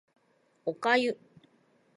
[0.65, 1.15] お粥